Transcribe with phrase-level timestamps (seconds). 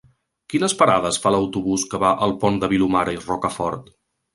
[0.53, 3.99] Quines parades fa l'autobús que va al Pont de Vilomara i Rocafort?